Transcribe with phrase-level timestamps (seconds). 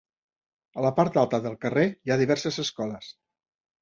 [0.77, 3.13] A la part alta del carrer hi ha diverses escoles.